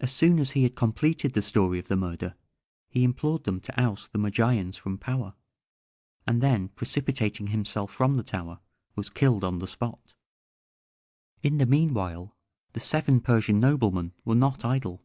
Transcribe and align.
As 0.00 0.12
soon 0.12 0.40
as 0.40 0.50
he 0.58 0.64
had 0.64 0.74
completed 0.74 1.34
the 1.34 1.40
story 1.40 1.78
of 1.78 1.86
the 1.86 1.94
murder, 1.94 2.34
he 2.88 3.04
implored 3.04 3.44
them 3.44 3.60
to 3.60 3.80
oust 3.80 4.10
the 4.10 4.18
Magians 4.18 4.76
from 4.76 4.98
power, 4.98 5.34
and 6.26 6.42
then 6.42 6.70
precipitating 6.70 7.46
himself 7.46 7.92
from 7.92 8.16
the 8.16 8.24
tower, 8.24 8.58
was 8.96 9.08
killed 9.08 9.44
on 9.44 9.60
the 9.60 9.68
spot. 9.68 10.14
In 11.44 11.58
the 11.58 11.66
meanwhile 11.66 12.34
the 12.72 12.80
seven 12.80 13.20
Persian 13.20 13.60
noblemen 13.60 14.14
were 14.24 14.34
not 14.34 14.64
idle. 14.64 15.04